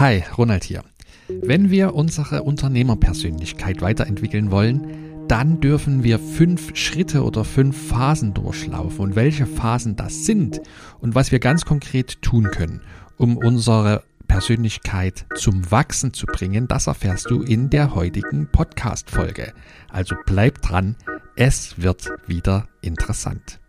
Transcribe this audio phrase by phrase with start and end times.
[0.00, 0.82] Hi, Ronald hier.
[1.28, 8.98] Wenn wir unsere Unternehmerpersönlichkeit weiterentwickeln wollen, dann dürfen wir fünf Schritte oder fünf Phasen durchlaufen.
[8.98, 10.62] Und welche Phasen das sind
[11.00, 12.80] und was wir ganz konkret tun können,
[13.18, 19.52] um unsere Persönlichkeit zum Wachsen zu bringen, das erfährst du in der heutigen Podcast-Folge.
[19.90, 20.96] Also bleib dran,
[21.36, 23.59] es wird wieder interessant.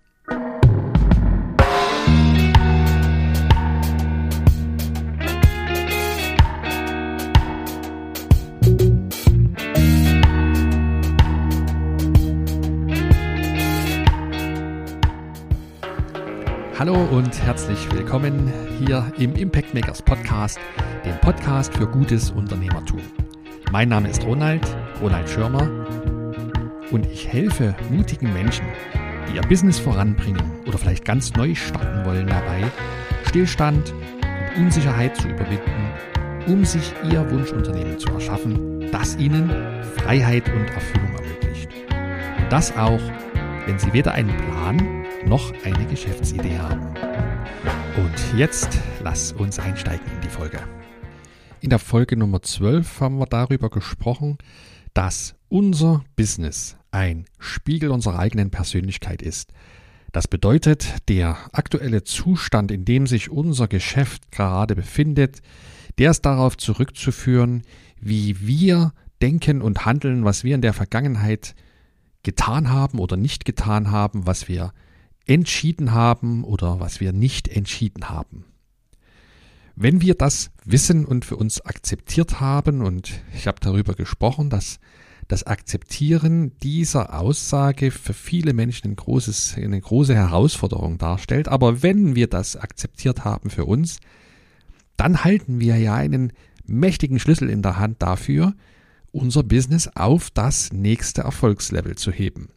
[16.81, 20.59] Hallo und herzlich willkommen hier im Impact Makers Podcast,
[21.05, 23.01] dem Podcast für gutes Unternehmertum.
[23.71, 24.65] Mein Name ist Ronald,
[24.99, 25.69] Ronald Schirmer
[26.89, 28.65] und ich helfe mutigen Menschen,
[29.29, 32.63] die ihr Business voranbringen oder vielleicht ganz neu starten wollen dabei,
[33.27, 33.93] Stillstand
[34.55, 35.93] und Unsicherheit zu überwinden,
[36.47, 39.51] um sich ihr Wunschunternehmen zu erschaffen, das ihnen
[39.97, 41.69] Freiheit und Erfüllung ermöglicht.
[42.39, 43.01] Und das auch,
[43.67, 46.87] wenn sie weder einen Plan noch eine Geschäftsidee haben.
[47.97, 50.59] Und jetzt lass uns einsteigen in die Folge.
[51.59, 54.37] In der Folge Nummer 12 haben wir darüber gesprochen,
[54.93, 59.53] dass unser Business ein Spiegel unserer eigenen Persönlichkeit ist.
[60.11, 65.41] Das bedeutet, der aktuelle Zustand, in dem sich unser Geschäft gerade befindet,
[65.97, 67.61] der ist darauf zurückzuführen,
[67.99, 71.55] wie wir denken und handeln, was wir in der Vergangenheit
[72.23, 74.73] getan haben oder nicht getan haben, was wir
[75.25, 78.45] entschieden haben oder was wir nicht entschieden haben.
[79.75, 84.79] Wenn wir das wissen und für uns akzeptiert haben, und ich habe darüber gesprochen, dass
[85.27, 92.15] das Akzeptieren dieser Aussage für viele Menschen ein großes, eine große Herausforderung darstellt, aber wenn
[92.15, 93.99] wir das akzeptiert haben für uns,
[94.97, 96.33] dann halten wir ja einen
[96.65, 98.53] mächtigen Schlüssel in der Hand dafür,
[99.11, 102.49] unser Business auf das nächste Erfolgslevel zu heben.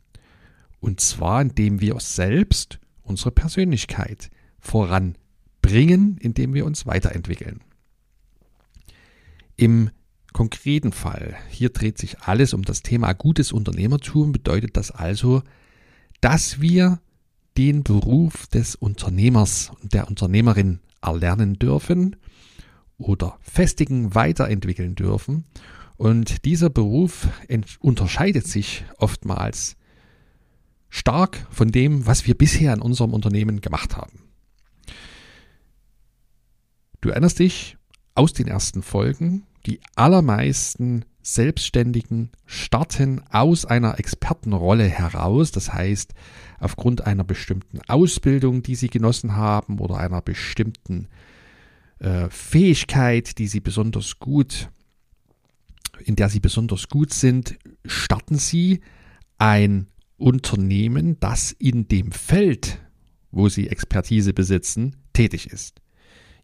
[0.85, 4.31] Und zwar, indem wir uns selbst, unsere Persönlichkeit
[4.61, 7.61] voranbringen, indem wir uns weiterentwickeln.
[9.57, 9.89] Im
[10.35, 15.43] konkreten Fall, hier dreht sich alles um das Thema gutes Unternehmertum, bedeutet das also,
[16.21, 17.01] dass wir
[17.57, 22.17] den Beruf des Unternehmers und der Unternehmerin erlernen dürfen
[22.99, 25.47] oder festigen, weiterentwickeln dürfen.
[25.97, 27.27] Und dieser Beruf
[27.81, 29.79] unterscheidet sich oftmals
[30.95, 34.23] stark von dem, was wir bisher in unserem Unternehmen gemacht haben.
[37.01, 37.77] Du erinnerst dich
[38.15, 46.15] aus den ersten Folgen, die allermeisten Selbstständigen starten aus einer Expertenrolle heraus, das heißt
[46.61, 51.09] aufgrund einer bestimmten Ausbildung, die sie genossen haben oder einer bestimmten
[51.99, 54.71] äh, Fähigkeit, die sie besonders gut,
[56.05, 58.81] in der sie besonders gut sind, starten sie
[59.39, 59.89] ein
[60.25, 62.81] Unternehmen, das in dem Feld,
[63.31, 65.83] wo sie Expertise besitzen, tätig ist.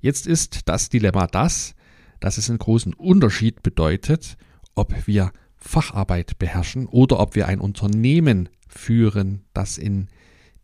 [0.01, 1.75] Jetzt ist das Dilemma das,
[2.21, 4.37] dass es einen großen Unterschied bedeutet,
[4.75, 10.09] ob wir Facharbeit beherrschen oder ob wir ein Unternehmen führen, das in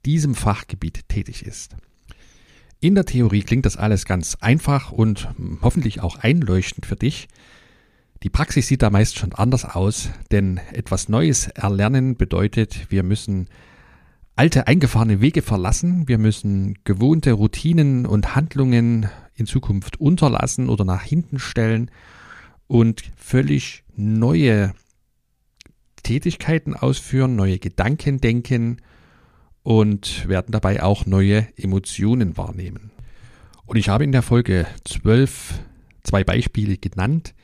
[0.05, 1.75] diesem Fachgebiet tätig ist.
[2.81, 5.31] In der Theorie klingt das alles ganz einfach und
[5.63, 7.29] hoffentlich auch einleuchtend für dich.
[8.23, 13.49] Die Praxis sieht da meist schon anders aus, denn etwas Neues erlernen bedeutet, wir müssen
[14.37, 21.03] alte eingefahrene Wege verlassen, wir müssen gewohnte Routinen und Handlungen in Zukunft unterlassen oder nach
[21.03, 21.91] hinten stellen
[22.67, 24.73] und völlig neue
[26.03, 28.79] Tätigkeiten ausführen, neue Gedanken denken
[29.63, 32.91] und werden dabei auch neue Emotionen wahrnehmen.
[33.67, 35.61] Und ich habe in der Folge 12
[36.05, 37.35] zwei Beispiele genannt,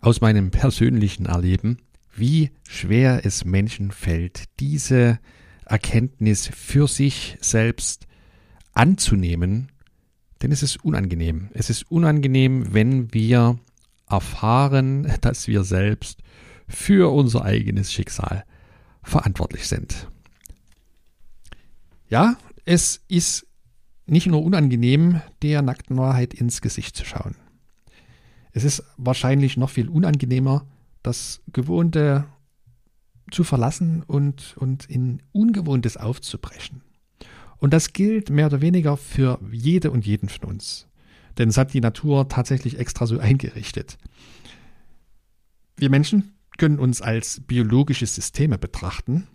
[0.00, 1.78] aus meinem persönlichen Erleben,
[2.14, 5.18] wie schwer es Menschen fällt, diese
[5.64, 8.06] Erkenntnis für sich selbst
[8.72, 9.70] anzunehmen,
[10.42, 11.50] denn es ist unangenehm.
[11.52, 13.58] Es ist unangenehm, wenn wir
[14.08, 16.22] erfahren, dass wir selbst
[16.66, 18.44] für unser eigenes Schicksal
[19.02, 20.08] verantwortlich sind.
[22.08, 23.46] Ja, es ist
[24.06, 27.36] nicht nur unangenehm, der nackten Wahrheit ins Gesicht zu schauen.
[28.52, 30.66] Es ist wahrscheinlich noch viel unangenehmer,
[31.02, 32.26] das Gewohnte
[33.30, 36.82] zu verlassen und, und in Ungewohntes aufzubrechen.
[37.58, 40.86] Und das gilt mehr oder weniger für jede und jeden von uns.
[41.36, 43.98] Denn es hat die Natur tatsächlich extra so eingerichtet.
[45.76, 49.28] Wir Menschen können uns als biologische Systeme betrachten.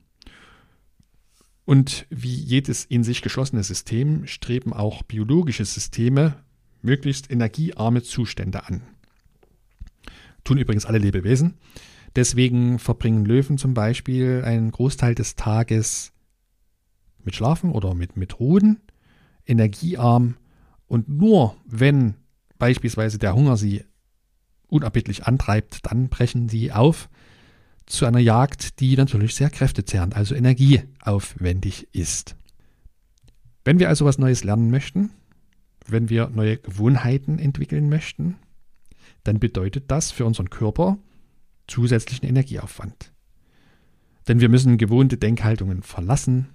[1.65, 6.43] Und wie jedes in sich geschlossene System streben auch biologische Systeme
[6.81, 8.81] möglichst energiearme Zustände an.
[10.43, 11.55] Tun übrigens alle Lebewesen.
[12.15, 16.11] Deswegen verbringen Löwen zum Beispiel einen Großteil des Tages
[17.23, 18.81] mit Schlafen oder mit, mit Ruhen,
[19.45, 20.35] energiearm
[20.87, 22.15] und nur wenn
[22.59, 23.83] beispielsweise der Hunger sie
[24.67, 27.09] unerbittlich antreibt, dann brechen sie auf
[27.85, 32.35] zu einer Jagd, die natürlich sehr kräftezehrend, also energieaufwendig ist.
[33.65, 35.11] Wenn wir also was Neues lernen möchten,
[35.87, 38.37] wenn wir neue Gewohnheiten entwickeln möchten,
[39.23, 40.97] dann bedeutet das für unseren Körper
[41.67, 43.13] zusätzlichen Energieaufwand.
[44.27, 46.49] Denn wir müssen gewohnte Denkhaltungen verlassen,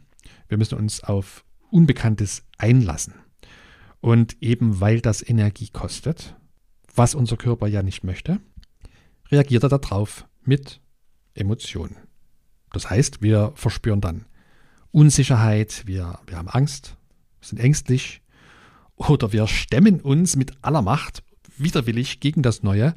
[0.49, 3.15] wir müssen uns auf Unbekanntes einlassen.
[4.01, 6.37] Und eben weil das Energie kostet,
[6.95, 8.41] was unser Körper ja nicht möchte,
[9.31, 10.81] reagiert er darauf mit
[11.35, 11.97] Emotionen.
[12.73, 14.27] Das heißt, wir verspüren dann
[14.91, 16.97] Unsicherheit, wir, wir haben Angst,
[17.41, 18.23] sind ängstlich
[18.97, 21.23] oder wir stemmen uns mit aller Macht
[21.61, 22.95] widerwillig gegen das Neue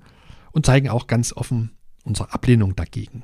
[0.52, 1.72] und zeigen auch ganz offen
[2.04, 3.24] unsere Ablehnung dagegen.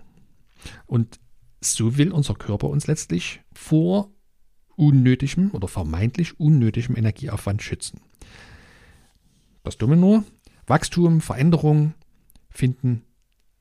[0.86, 1.20] Und
[1.62, 4.12] so will unser Körper uns letztlich vor
[4.76, 8.00] unnötigem oder vermeintlich unnötigem Energieaufwand schützen.
[9.64, 10.24] Das Dumme nur,
[10.68, 11.94] Wachstum, Veränderung
[12.50, 13.04] finden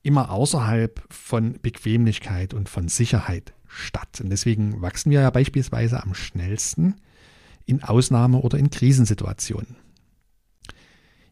[0.03, 4.21] immer außerhalb von Bequemlichkeit und von Sicherheit statt.
[4.21, 6.95] Und deswegen wachsen wir ja beispielsweise am schnellsten
[7.65, 9.75] in Ausnahme- oder in Krisensituationen.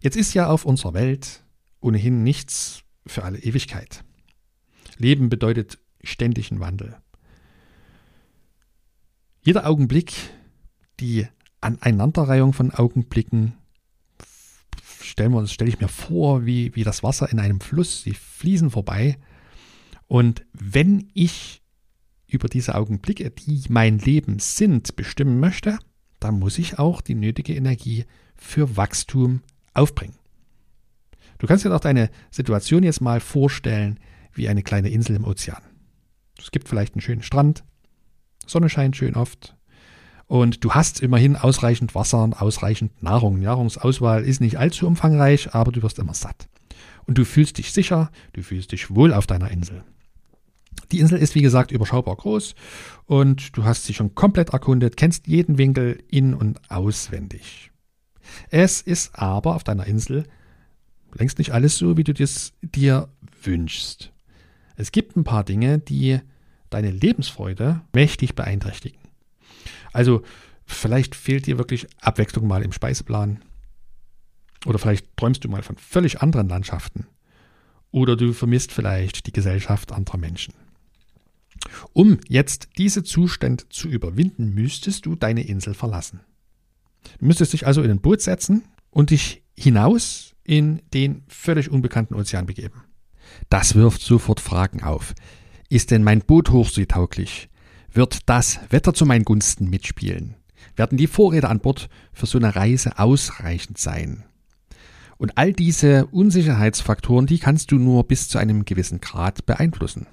[0.05, 1.43] Jetzt ist ja auf unserer Welt
[1.81, 4.03] ohnehin nichts für alle Ewigkeit.
[4.99, 6.95] Leben bedeutet ständigen Wandel.
[9.41, 10.13] Jeder Augenblick,
[10.99, 11.25] die
[11.59, 13.53] Aneinanderreihung von Augenblicken,
[15.01, 18.13] stellen wir uns, stelle ich mir vor, wie, wie das Wasser in einem Fluss, sie
[18.13, 19.17] fließen vorbei.
[20.05, 21.63] Und wenn ich
[22.27, 25.79] über diese Augenblicke, die mein Leben sind, bestimmen möchte,
[26.19, 28.05] dann muss ich auch die nötige Energie
[28.35, 29.41] für Wachstum
[29.75, 30.15] aufbringen.
[31.37, 33.99] Du kannst dir doch deine Situation jetzt mal vorstellen
[34.33, 35.61] wie eine kleine Insel im Ozean.
[36.39, 37.63] Es gibt vielleicht einen schönen Strand,
[38.45, 39.55] Sonne scheint schön oft
[40.27, 43.39] und du hast immerhin ausreichend Wasser und ausreichend Nahrung.
[43.39, 46.47] Nahrungsauswahl ist nicht allzu umfangreich, aber du wirst immer satt.
[47.05, 49.83] Und du fühlst dich sicher, du fühlst dich wohl auf deiner Insel.
[50.91, 52.55] Die Insel ist wie gesagt überschaubar groß
[53.05, 57.71] und du hast sie schon komplett erkundet, kennst jeden Winkel in und auswendig.
[58.49, 60.25] Es ist aber auf deiner Insel
[61.15, 63.09] längst nicht alles so, wie du das dir
[63.41, 64.11] wünschst.
[64.75, 66.19] Es gibt ein paar Dinge, die
[66.69, 68.99] deine Lebensfreude mächtig beeinträchtigen.
[69.93, 70.23] Also
[70.65, 73.41] vielleicht fehlt dir wirklich Abwechslung mal im Speiseplan.
[74.65, 77.07] Oder vielleicht träumst du mal von völlig anderen Landschaften.
[77.91, 80.53] Oder du vermisst vielleicht die Gesellschaft anderer Menschen.
[81.93, 86.19] Um jetzt diese Zustände zu überwinden, müsstest du deine Insel verlassen.
[87.19, 92.15] Du müsstest dich also in ein Boot setzen und dich hinaus in den völlig unbekannten
[92.15, 92.83] Ozean begeben.
[93.49, 95.13] Das wirft sofort Fragen auf.
[95.69, 97.49] Ist denn mein Boot hochseetauglich?
[97.91, 100.35] Wird das Wetter zu meinen Gunsten mitspielen?
[100.75, 104.25] Werden die Vorräte an Bord für so eine Reise ausreichend sein?
[105.17, 110.07] Und all diese Unsicherheitsfaktoren, die kannst du nur bis zu einem gewissen Grad beeinflussen.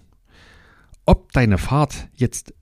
[1.05, 2.55] Ob deine Fahrt jetzt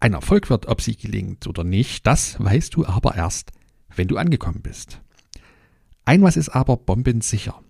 [0.00, 3.52] ein Erfolg wird, ob sie gelingt oder nicht, das weißt du aber erst,
[3.96, 5.00] wenn du angekommen bist.
[6.04, 7.60] Ein was ist aber bombensicher.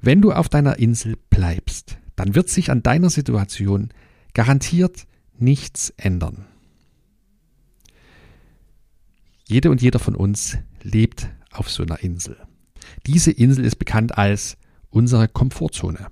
[0.00, 3.90] Wenn du auf deiner Insel bleibst, dann wird sich an deiner Situation
[4.34, 5.06] garantiert
[5.38, 6.46] nichts ändern.
[9.46, 12.36] Jede und jeder von uns lebt auf so einer Insel.
[13.06, 14.56] Diese Insel ist bekannt als
[14.90, 16.06] unsere Komfortzone.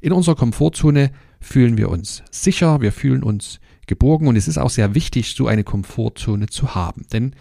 [0.00, 4.70] In unserer Komfortzone fühlen wir uns sicher, wir fühlen uns geborgen und es ist auch
[4.70, 7.34] sehr wichtig, so eine Komfortzone zu haben, denn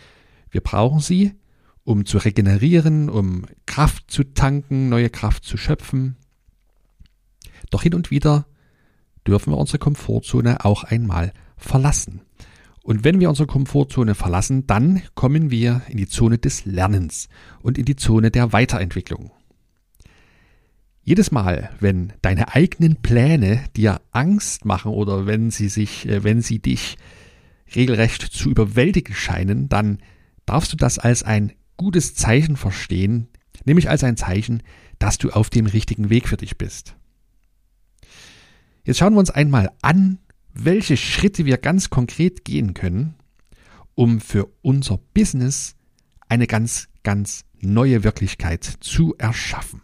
[0.51, 1.33] wir brauchen sie,
[1.83, 6.17] um zu regenerieren, um Kraft zu tanken, neue Kraft zu schöpfen.
[7.69, 8.45] Doch hin und wieder
[9.25, 12.21] dürfen wir unsere Komfortzone auch einmal verlassen.
[12.83, 17.29] Und wenn wir unsere Komfortzone verlassen, dann kommen wir in die Zone des Lernens
[17.61, 19.31] und in die Zone der Weiterentwicklung.
[21.03, 26.41] Jedes Mal, wenn deine eigenen Pläne dir Angst machen oder wenn sie sich, äh, wenn
[26.41, 26.97] sie dich
[27.75, 29.99] regelrecht zu überwältigen scheinen, dann
[30.45, 33.27] darfst du das als ein gutes Zeichen verstehen,
[33.65, 34.63] nämlich als ein Zeichen,
[34.99, 36.95] dass du auf dem richtigen Weg für dich bist.
[38.83, 40.19] Jetzt schauen wir uns einmal an,
[40.53, 43.15] welche Schritte wir ganz konkret gehen können,
[43.95, 45.75] um für unser Business
[46.27, 49.81] eine ganz, ganz neue Wirklichkeit zu erschaffen.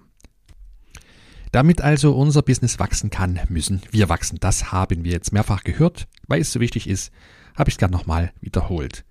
[1.51, 4.37] Damit also unser Business wachsen kann, müssen wir wachsen.
[4.39, 6.07] Das haben wir jetzt mehrfach gehört.
[6.27, 7.11] Weil es so wichtig ist,
[7.55, 9.05] habe ich es gerade nochmal wiederholt.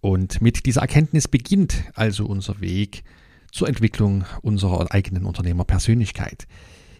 [0.00, 3.02] Und mit dieser Erkenntnis beginnt also unser Weg
[3.50, 6.46] zur Entwicklung unserer eigenen Unternehmerpersönlichkeit.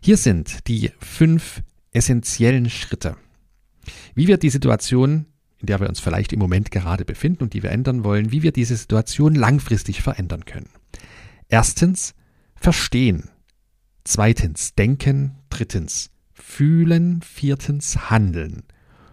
[0.03, 1.63] Hier sind die fünf
[1.93, 3.17] essentiellen Schritte,
[4.15, 5.27] wie wir die Situation,
[5.59, 8.43] in der wir uns vielleicht im Moment gerade befinden und die wir ändern wollen, wie
[8.43, 10.71] wir diese Situation langfristig verändern können.
[11.49, 12.15] Erstens,
[12.55, 13.31] verstehen.
[14.05, 15.37] Zweitens, denken.
[15.51, 17.23] Drittens, fühlen.
[17.23, 18.65] Viertens, handeln.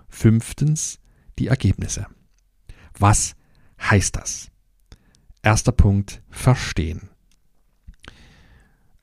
[0.08, 1.00] Fünftens,
[1.40, 2.08] die Ergebnisse.
[2.98, 3.36] Was
[3.90, 4.52] heißt das?
[5.42, 7.10] Erster Punkt, verstehen.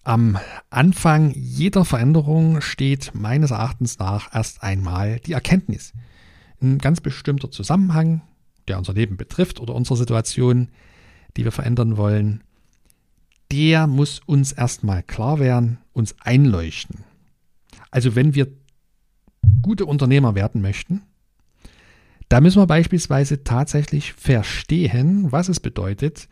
[0.05, 0.37] Am
[0.69, 5.93] Anfang jeder Veränderung steht meines Erachtens nach erst einmal die Erkenntnis.
[6.61, 8.23] Ein ganz bestimmter Zusammenhang,
[8.67, 10.69] der unser Leben betrifft oder unsere Situation,
[11.37, 12.43] die wir verändern wollen,
[13.53, 17.05] der muss uns erstmal klar werden, uns einleuchten.
[17.93, 18.49] Also wenn wir
[19.61, 21.03] gute Unternehmer werden möchten,
[22.33, 26.31] da müssen wir beispielsweise tatsächlich verstehen, was es bedeutet,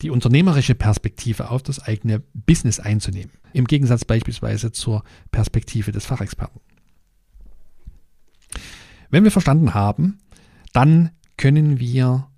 [0.00, 3.32] die unternehmerische Perspektive auf das eigene Business einzunehmen.
[3.52, 5.02] Im Gegensatz beispielsweise zur
[5.32, 6.60] Perspektive des Fachexperten.
[9.10, 10.18] Wenn wir verstanden haben,
[10.72, 12.28] dann können wir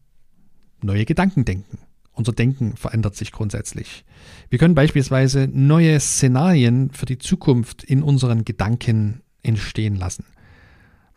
[0.81, 1.81] neue Gedanken denken.
[2.13, 4.07] Unser Denken verändert sich grundsätzlich.
[4.49, 10.25] Wir können beispielsweise neue Szenarien für die Zukunft in unseren Gedanken entstehen lassen.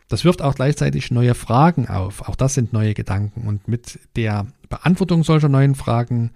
[0.08, 2.28] Das wirft auch gleichzeitig neue Fragen auf.
[2.28, 3.46] Auch das sind neue Gedanken.
[3.48, 6.30] Und mit der Beantwortung solcher neuen Fragen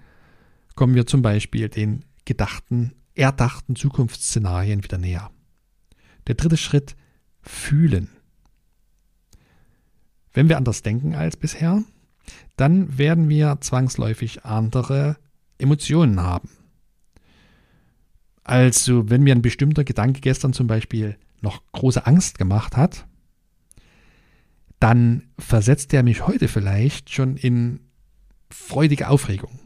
[0.75, 5.31] kommen wir zum Beispiel den gedachten, erdachten Zukunftsszenarien wieder näher.
[6.27, 6.97] Der dritte Schritt,
[7.43, 8.09] fühlen.
[10.33, 11.83] Wenn wir anders denken als bisher,
[12.57, 15.17] dann werden wir zwangsläufig andere
[15.59, 16.51] Emotionen haben.
[18.45, 23.07] Also, wenn mir ein bestimmter Gedanke gestern zum Beispiel noch große Angst gemacht hat,
[24.81, 27.81] dann versetzt er mich heute vielleicht schon in
[28.51, 29.61] freudige Aufregung.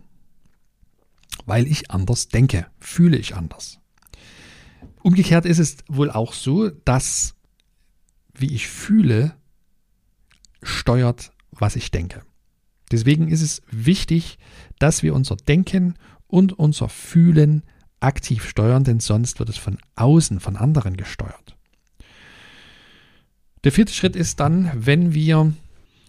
[1.47, 3.79] Weil ich anders denke, fühle ich anders.
[5.03, 7.35] Umgekehrt ist es wohl auch so, dass
[8.37, 9.37] wie ich fühle,
[10.63, 12.23] steuert, was ich denke.
[12.91, 14.39] Deswegen ist es wichtig,
[14.79, 15.95] dass wir unser Denken
[16.27, 17.63] und unser Fühlen
[18.01, 21.54] aktiv steuern, denn sonst wird es von außen, von anderen gesteuert.
[23.65, 25.55] Der vierte Schritt ist dann, wenn wir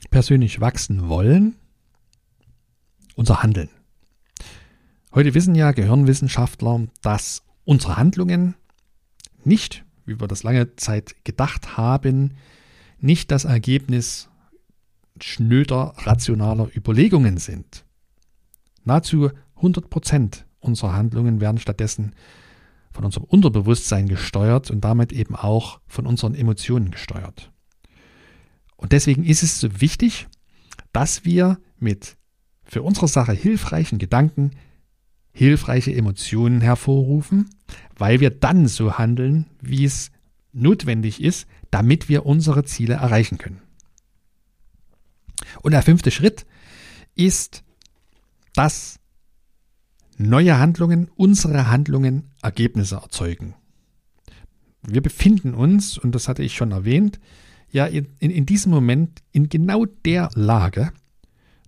[0.10, 1.56] persönlich wachsen wollen,
[3.16, 3.70] unser Handeln.
[5.14, 8.56] Heute wissen ja Gehirnwissenschaftler, dass unsere Handlungen
[9.46, 12.34] nicht, wie wir das lange Zeit gedacht haben,
[13.00, 14.28] nicht das Ergebnis
[15.22, 17.86] schnöder rationaler Überlegungen sind.
[18.84, 22.16] Nahezu 100 Prozent unserer Handlungen werden stattdessen
[22.96, 27.52] von unserem Unterbewusstsein gesteuert und damit eben auch von unseren Emotionen gesteuert.
[28.78, 30.28] Und deswegen ist es so wichtig,
[30.94, 32.16] dass wir mit
[32.64, 34.52] für unsere Sache hilfreichen Gedanken
[35.34, 37.50] hilfreiche Emotionen hervorrufen,
[37.98, 40.12] weil wir dann so handeln, wie es
[40.54, 43.62] notwendig ist, damit wir unsere Ziele erreichen können.
[45.62, 46.46] Und der fünfte Schritt
[47.16, 47.66] ist,
[48.54, 49.02] dass
[50.17, 53.55] neue Handlungen, unsere Handlungen Ergebnisse erzeugen.
[54.88, 57.19] Wir befinden uns, und das hatte ich schon erwähnt,
[57.72, 60.91] ja in, in, diesem Moment in genau der Lage,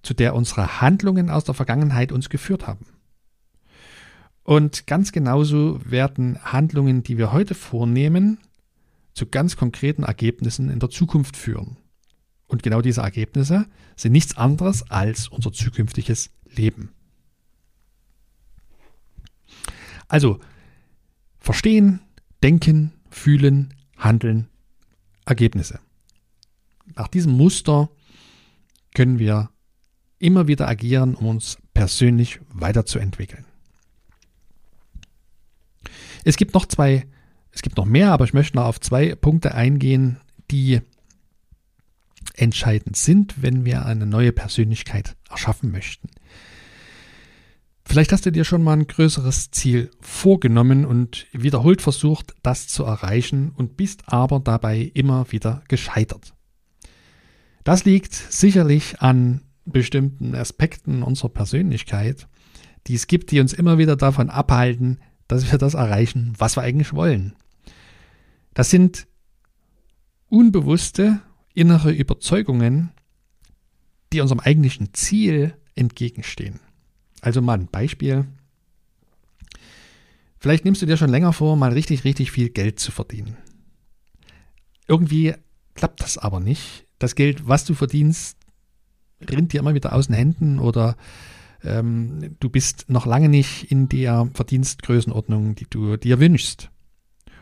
[0.04, 2.86] zu der unsere Handlungen aus der Vergangenheit uns geführt haben.
[4.44, 8.38] Und ganz genauso werden Handlungen, die wir heute vornehmen,
[9.14, 11.76] zu ganz konkreten Ergebnissen in der Zukunft führen.
[12.46, 13.66] Und genau diese Ergebnisse
[13.98, 16.92] sind nichts anderes als unser zukünftiges Leben.
[20.08, 20.40] Also
[21.40, 22.02] verstehen,
[22.44, 24.48] denken, fühlen, handeln,
[25.26, 25.80] Ergebnisse.
[26.96, 27.90] Nach diesem Muster
[28.94, 29.50] können wir
[30.20, 33.46] immer wieder agieren, um uns persönlich weiterzuentwickeln.
[36.24, 37.06] Es gibt noch zwei,
[37.52, 40.18] es gibt noch mehr, aber ich möchte noch auf zwei Punkte eingehen,
[40.50, 40.82] die
[42.34, 46.10] entscheidend sind, wenn wir eine neue Persönlichkeit erschaffen möchten.
[47.90, 52.84] Vielleicht hast du dir schon mal ein größeres Ziel vorgenommen und wiederholt versucht, das zu
[52.84, 56.34] erreichen und bist aber dabei immer wieder gescheitert.
[57.64, 62.28] Das liegt sicherlich an bestimmten Aspekten unserer Persönlichkeit,
[62.88, 66.64] die es gibt, die uns immer wieder davon abhalten, dass wir das erreichen, was wir
[66.64, 67.36] eigentlich wollen.
[68.54, 69.08] Das sind
[70.28, 71.22] unbewusste
[71.54, 72.92] innere Überzeugungen,
[74.12, 76.60] die unserem eigentlichen Ziel entgegenstehen.
[77.22, 78.26] Also mal ein Beispiel.
[80.40, 83.38] Vielleicht nimmst du dir schon länger vor, mal richtig, richtig viel Geld zu verdienen.
[84.88, 85.34] Irgendwie
[85.74, 86.86] klappt das aber nicht.
[87.00, 88.38] Das Geld, was du verdienst,
[89.30, 90.96] rinnt dir immer wieder aus den Händen oder
[91.64, 96.70] ähm, du bist noch lange nicht in der Verdienstgrößenordnung, die du dir wünschst.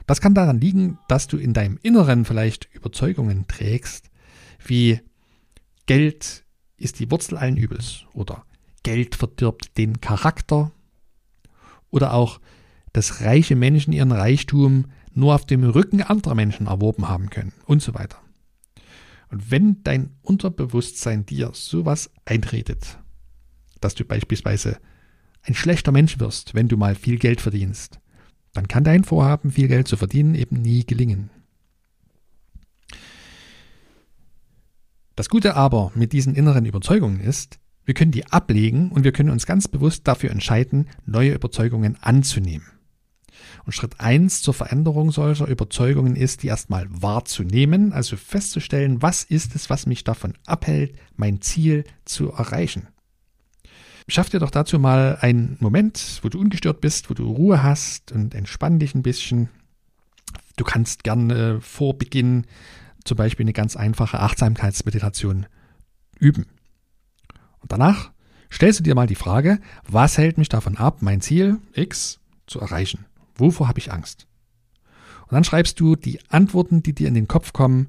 [0.08, 4.10] Das kann daran liegen, dass du in deinem Inneren vielleicht Überzeugungen trägst,
[4.66, 5.02] wie
[5.86, 6.44] Geld
[6.78, 8.46] ist die Wurzel allen Übels oder
[8.86, 10.72] Geld verdirbt den Charakter
[11.90, 12.40] oder auch,
[12.94, 17.82] dass reiche Menschen ihren Reichtum nur auf dem Rücken anderer Menschen erworben haben können und
[17.82, 18.22] so weiter.
[19.30, 23.00] Und wenn dein Unterbewusstsein dir sowas einredet,
[23.82, 24.78] dass du beispielsweise
[25.42, 28.00] ein schlechter Mensch wirst, wenn du mal viel Geld verdienst,
[28.54, 31.32] dann kann dein Vorhaben, viel Geld zu verdienen, eben nie gelingen.
[35.16, 39.30] Das Gute aber mit diesen inneren Überzeugungen ist, wir können die ablegen und wir können
[39.30, 42.68] uns ganz bewusst dafür entscheiden, neue Überzeugungen anzunehmen.
[43.66, 49.56] Und Schritt eins zur Veränderung solcher Überzeugungen ist, die erstmal wahrzunehmen, also festzustellen, was ist
[49.56, 52.88] es, was mich davon abhält, mein Ziel zu erreichen.
[54.08, 58.12] Schaff dir doch dazu mal einen Moment, wo du ungestört bist, wo du Ruhe hast
[58.12, 59.50] und entspann dich ein bisschen.
[60.58, 62.46] Du kannst gerne vor Beginn
[63.04, 65.48] zum Beispiel eine ganz einfache Achtsamkeitsmeditation
[66.20, 66.46] üben.
[67.66, 68.12] Und danach
[68.54, 72.60] stellst du dir mal die Frage, was hält mich davon ab, mein Ziel X zu
[72.60, 73.06] erreichen?
[73.34, 74.28] Wovor habe ich Angst?
[75.24, 77.88] Und dann schreibst du die Antworten, die dir in den Kopf kommen,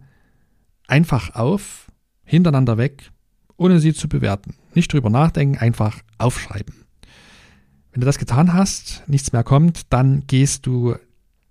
[0.89, 1.89] einfach auf,
[2.25, 3.11] hintereinander weg,
[3.59, 4.55] ohne sie zu bewerten.
[4.75, 6.75] Nicht drüber nachdenken, einfach aufschreiben.
[7.93, 10.95] Wenn du das getan hast, nichts mehr kommt, dann gehst du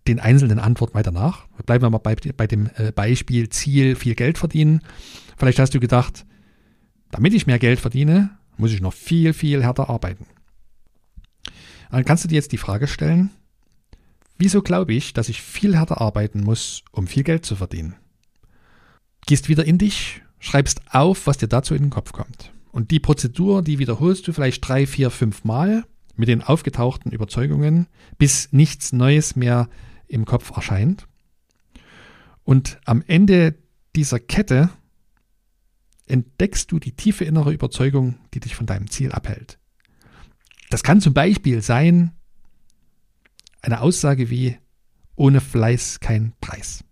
[0.07, 1.45] den einzelnen Antworten weiter nach.
[1.67, 4.81] Bleiben wir mal bei, bei dem äh, Beispiel Ziel viel Geld verdienen.
[5.37, 6.25] Vielleicht hast du gedacht,
[7.15, 10.25] damit ich mehr Geld verdiene, muss ich noch viel, viel härter arbeiten.
[11.89, 13.29] Dann kannst du dir jetzt die Frage stellen,
[14.37, 17.95] wieso glaube ich, dass ich viel härter arbeiten muss, um viel Geld zu verdienen?
[19.27, 22.51] Gehst wieder in dich, schreibst auf, was dir dazu in den Kopf kommt.
[22.73, 25.85] Und die Prozedur, die wiederholst du vielleicht drei, vier, fünf Mal
[26.17, 29.69] mit den aufgetauchten Überzeugungen, bis nichts Neues mehr
[30.09, 31.07] im Kopf erscheint.
[32.43, 33.55] Und am Ende
[33.95, 34.69] dieser Kette
[36.07, 39.57] entdeckst du die tiefe innere Überzeugung, die dich von deinem Ziel abhält.
[40.69, 42.11] Das kann zum Beispiel sein
[43.61, 44.57] eine Aussage wie
[45.15, 46.83] ohne Fleiß kein Preis.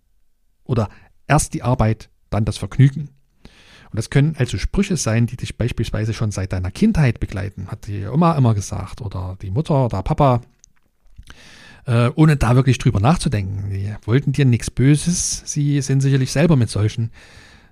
[0.64, 0.88] Oder
[1.26, 3.10] erst die Arbeit, dann das Vergnügen.
[3.90, 7.86] Und das können also Sprüche sein, die dich beispielsweise schon seit deiner Kindheit begleiten, hat
[7.86, 10.40] die Oma immer gesagt oder die Mutter oder Papa
[11.86, 13.70] äh, ohne da wirklich drüber nachzudenken.
[13.70, 17.10] Die wollten dir nichts Böses, sie sind sicherlich selber mit solchen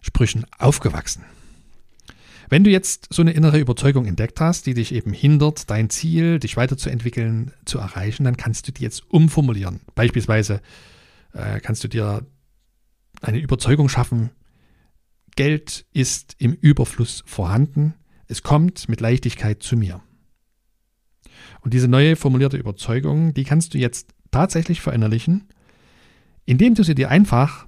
[0.03, 1.25] Sprüchen aufgewachsen.
[2.51, 6.39] Wenn du jetzt so eine innere Überzeugung entdeckt hast, die dich eben hindert, dein Ziel,
[6.39, 9.81] dich weiterzuentwickeln, zu erreichen, dann kannst du die jetzt umformulieren.
[9.95, 10.61] Beispielsweise
[11.33, 12.27] äh, kannst du dir
[13.23, 14.31] eine Überzeugung schaffen,
[15.35, 17.95] Geld ist im Überfluss vorhanden,
[18.27, 20.03] es kommt mit Leichtigkeit zu mir.
[21.63, 25.49] Und diese neue formulierte Überzeugung, die kannst du jetzt tatsächlich verinnerlichen,
[26.45, 27.67] indem du sie dir einfach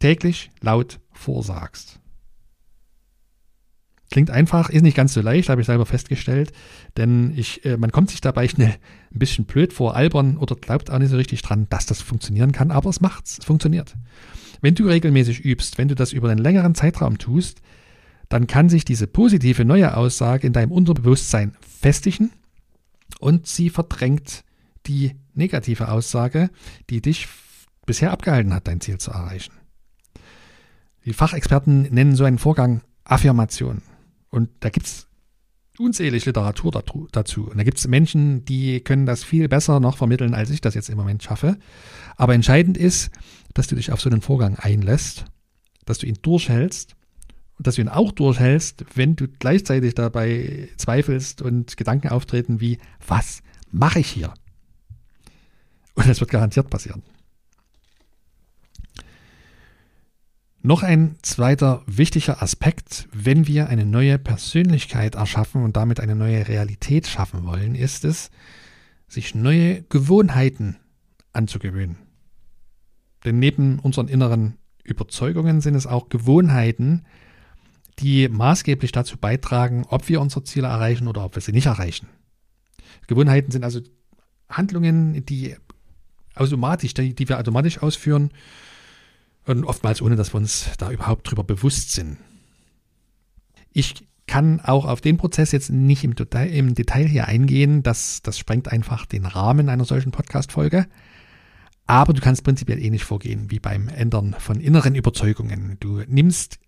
[0.00, 2.00] täglich laut vorsagst.
[4.10, 6.52] Klingt einfach, ist nicht ganz so leicht, habe ich selber festgestellt,
[6.96, 8.76] denn ich, äh, man kommt sich dabei schnell
[9.12, 12.52] ein bisschen blöd vor, albern oder glaubt auch nicht so richtig dran, dass das funktionieren
[12.52, 13.96] kann, aber es macht's, es funktioniert.
[14.60, 17.60] Wenn du regelmäßig übst, wenn du das über einen längeren Zeitraum tust,
[18.28, 22.30] dann kann sich diese positive neue Aussage in deinem Unterbewusstsein festigen
[23.20, 24.44] und sie verdrängt
[24.86, 26.50] die negative Aussage,
[26.88, 27.26] die dich
[27.86, 29.52] bisher abgehalten hat, dein Ziel zu erreichen.
[31.04, 33.82] Die Fachexperten nennen so einen Vorgang Affirmation.
[34.30, 35.06] Und da gibt es
[35.78, 36.72] unzählig Literatur
[37.12, 37.48] dazu.
[37.48, 40.74] Und da gibt es Menschen, die können das viel besser noch vermitteln, als ich das
[40.74, 41.58] jetzt im Moment schaffe.
[42.16, 43.10] Aber entscheidend ist,
[43.52, 45.26] dass du dich auf so einen Vorgang einlässt,
[45.84, 46.96] dass du ihn durchhältst
[47.58, 52.78] und dass du ihn auch durchhältst, wenn du gleichzeitig dabei zweifelst und Gedanken auftreten wie,
[53.06, 54.32] was mache ich hier?
[55.94, 57.02] Und das wird garantiert passieren.
[60.66, 66.48] Noch ein zweiter wichtiger Aspekt, wenn wir eine neue Persönlichkeit erschaffen und damit eine neue
[66.48, 68.30] Realität schaffen wollen, ist es,
[69.06, 70.78] sich neue Gewohnheiten
[71.34, 71.98] anzugewöhnen.
[73.26, 77.04] Denn neben unseren inneren Überzeugungen sind es auch Gewohnheiten,
[77.98, 82.08] die maßgeblich dazu beitragen, ob wir unsere Ziele erreichen oder ob wir sie nicht erreichen.
[83.06, 83.80] Gewohnheiten sind also
[84.48, 85.56] Handlungen, die
[86.34, 88.30] automatisch, die, wir automatisch ausführen
[89.46, 92.18] und oftmals ohne, dass wir uns da überhaupt drüber bewusst sind.
[93.72, 98.22] Ich kann auch auf den Prozess jetzt nicht im Detail, im Detail hier eingehen, das,
[98.22, 100.86] das sprengt einfach den Rahmen einer solchen Podcast-Folge.
[101.86, 105.76] Aber du kannst prinzipiell ähnlich vorgehen wie beim Ändern von inneren Überzeugungen.
[105.80, 106.58] Du nimmst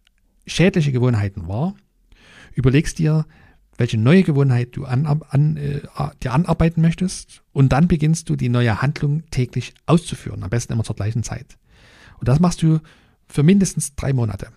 [0.47, 1.75] schädliche Gewohnheiten wahr,
[2.53, 3.25] überlegst dir,
[3.79, 5.81] welche neue Gewohnheit du an, an, äh,
[6.23, 10.85] dir anarbeiten möchtest und dann beginnst du die neue Handlung täglich auszuführen, am besten immer
[10.85, 11.57] zur gleichen Zeit.
[12.19, 12.81] Und das machst du
[13.29, 14.49] für mindestens drei Monate.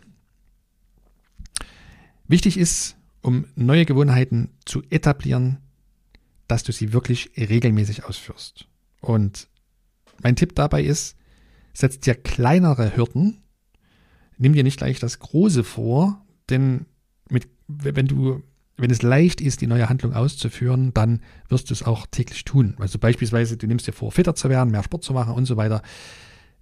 [2.28, 5.58] Wichtig ist, um neue Gewohnheiten zu etablieren,
[6.48, 8.67] dass du sie wirklich regelmäßig ausführst.
[9.02, 9.48] Und
[10.22, 11.15] mein Tipp dabei ist,
[11.74, 13.41] setz dir kleinere Hürden,
[14.38, 16.86] nimm dir nicht gleich das Große vor, denn
[17.30, 18.43] mit, wenn du,
[18.78, 22.76] wenn es leicht ist, die neue Handlung auszuführen, dann wirst du es auch täglich tun.
[22.80, 25.58] Also beispielsweise, du nimmst dir vor, fitter zu werden, mehr Sport zu machen und so
[25.58, 25.82] weiter.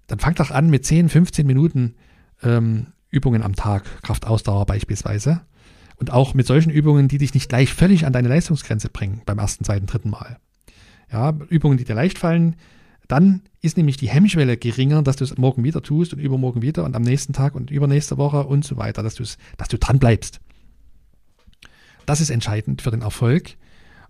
[0.07, 1.95] Dann fang doch an mit 10, 15 Minuten
[2.43, 5.41] ähm, Übungen am Tag, Kraftausdauer beispielsweise.
[5.97, 9.39] Und auch mit solchen Übungen, die dich nicht gleich völlig an deine Leistungsgrenze bringen beim
[9.39, 10.37] ersten, zweiten, dritten Mal.
[11.11, 12.55] Ja, Übungen, die dir leicht fallen,
[13.07, 16.83] dann ist nämlich die Hemmschwelle geringer, dass du es morgen wieder tust und übermorgen wieder
[16.83, 19.97] und am nächsten Tag und übernächste Woche und so weiter, dass, du's, dass du dran
[19.97, 20.39] bleibst.
[22.05, 23.55] Das ist entscheidend für den Erfolg.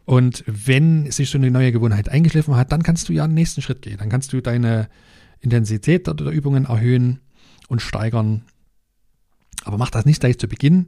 [0.05, 3.61] Und wenn sich so eine neue Gewohnheit eingeschliffen hat, dann kannst du ja einen nächsten
[3.61, 3.97] Schritt gehen.
[3.97, 4.89] Dann kannst du deine
[5.39, 7.19] Intensität der, Übungen erhöhen
[7.67, 8.43] und steigern.
[9.63, 10.87] Aber mach das nicht gleich zu Beginn.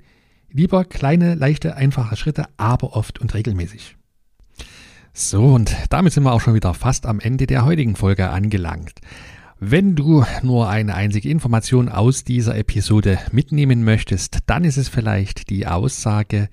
[0.52, 3.98] Lieber kleine, leichte, einfache Schritte, aber oft und regelmäßig.
[5.14, 9.02] So, und damit sind wir auch schon wieder fast am Ende der heutigen Folge angelangt.
[9.60, 15.50] Wenn du nur eine einzige Information aus dieser Episode mitnehmen möchtest, dann ist es vielleicht
[15.50, 16.48] die Aussage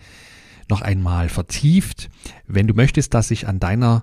[0.68, 2.11] noch einmal vertieft.
[2.48, 4.02] Wenn du möchtest, dass sich an deiner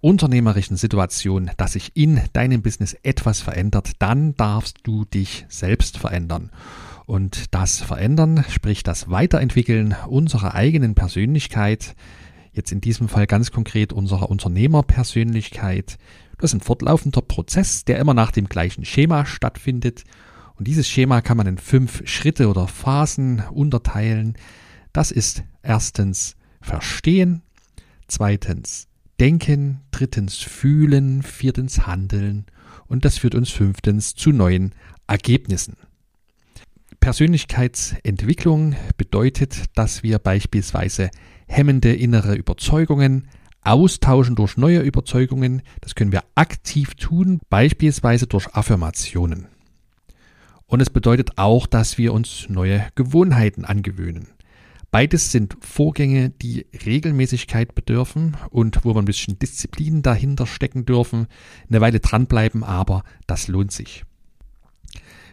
[0.00, 6.50] unternehmerischen Situation, dass sich in deinem Business etwas verändert, dann darfst du dich selbst verändern.
[7.06, 11.94] Und das Verändern, sprich das Weiterentwickeln unserer eigenen Persönlichkeit,
[12.52, 15.98] jetzt in diesem Fall ganz konkret unserer Unternehmerpersönlichkeit,
[16.38, 20.04] das ist ein fortlaufender Prozess, der immer nach dem gleichen Schema stattfindet.
[20.54, 24.38] Und dieses Schema kann man in fünf Schritte oder Phasen unterteilen.
[24.92, 27.42] Das ist erstens Verstehen,
[28.08, 28.89] zweitens
[29.20, 32.46] Denken, drittens Fühlen, viertens Handeln
[32.86, 34.74] und das führt uns fünftens zu neuen
[35.06, 35.76] Ergebnissen.
[37.00, 41.10] Persönlichkeitsentwicklung bedeutet, dass wir beispielsweise
[41.46, 43.28] hemmende innere Überzeugungen
[43.60, 45.60] austauschen durch neue Überzeugungen.
[45.82, 49.48] Das können wir aktiv tun, beispielsweise durch Affirmationen.
[50.64, 54.28] Und es bedeutet auch, dass wir uns neue Gewohnheiten angewöhnen.
[54.90, 61.28] Beides sind Vorgänge, die Regelmäßigkeit bedürfen und wo wir ein bisschen Disziplin dahinter stecken dürfen,
[61.68, 64.04] eine Weile dranbleiben, aber das lohnt sich.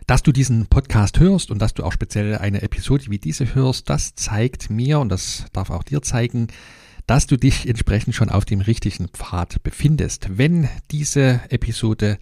[0.06, 3.90] Dass du diesen Podcast hörst und dass du auch speziell eine Episode wie diese hörst,
[3.90, 6.48] das zeigt mir und das darf auch dir zeigen,
[7.08, 10.38] dass du dich entsprechend schon auf dem richtigen Pfad befindest.
[10.38, 12.20] Wenn diese Episode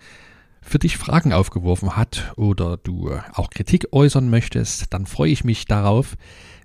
[0.61, 5.65] für dich Fragen aufgeworfen hat oder du auch Kritik äußern möchtest, dann freue ich mich
[5.65, 6.15] darauf,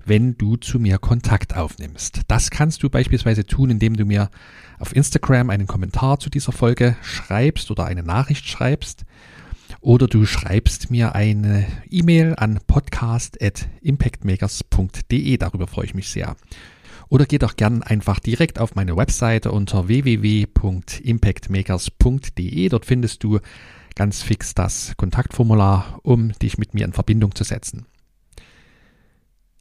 [0.05, 2.21] wenn du zu mir Kontakt aufnimmst.
[2.29, 4.29] Das kannst du beispielsweise tun, indem du mir
[4.79, 9.05] auf Instagram einen Kommentar zu dieser Folge schreibst oder eine Nachricht schreibst.
[9.81, 15.37] Oder du schreibst mir eine E-Mail an podcast.impactmakers.de.
[15.37, 16.37] Darüber freue ich mich sehr.
[17.09, 22.69] Oder geh doch gern einfach direkt auf meine Webseite unter www.impactmakers.de.
[22.69, 23.41] Dort findest du
[23.97, 27.87] ganz fix das Kontaktformular, um dich mit mir in Verbindung zu setzen.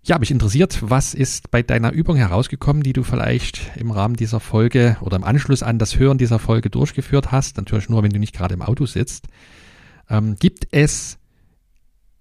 [0.02, 4.40] Ja, mich interessiert, was ist bei deiner Übung herausgekommen, die du vielleicht im Rahmen dieser
[4.40, 7.58] Folge oder im Anschluss an das Hören dieser Folge durchgeführt hast?
[7.58, 9.28] Natürlich nur, wenn du nicht gerade im Auto sitzt.
[10.10, 11.18] Ähm, gibt es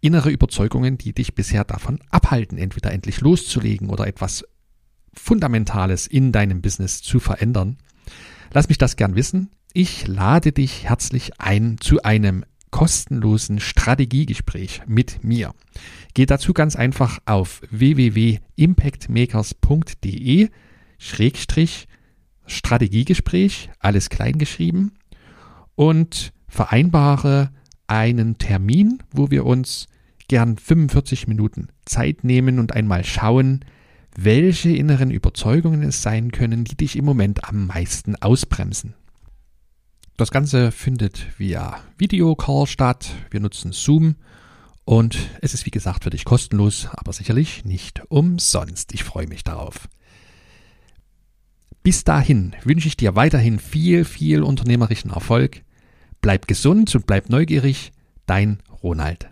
[0.00, 4.44] innere Überzeugungen, die dich bisher davon abhalten, entweder endlich loszulegen oder etwas
[5.14, 7.78] Fundamentales in deinem Business zu verändern?
[8.52, 9.50] Lass mich das gern wissen.
[9.72, 15.54] Ich lade dich herzlich ein zu einem kostenlosen Strategiegespräch mit mir.
[16.14, 20.50] Geh dazu ganz einfach auf www.impactmakers.de
[20.98, 21.88] Schrägstrich
[22.46, 24.92] Strategiegespräch, alles klein geschrieben
[25.74, 27.50] und vereinbare
[27.86, 29.86] einen Termin, wo wir uns
[30.28, 33.64] gern 45 Minuten Zeit nehmen und einmal schauen,
[34.16, 38.94] welche inneren Überzeugungen es sein können, die dich im Moment am meisten ausbremsen.
[40.18, 43.12] Das Ganze findet via Videocall statt.
[43.30, 44.16] Wir nutzen Zoom
[44.84, 48.92] und es ist wie gesagt für dich kostenlos, aber sicherlich nicht umsonst.
[48.92, 49.88] Ich freue mich darauf.
[51.84, 55.62] Bis dahin wünsche ich dir weiterhin viel, viel unternehmerischen Erfolg.
[56.20, 57.92] Bleib gesund und bleib neugierig.
[58.26, 59.30] Dein Ronald.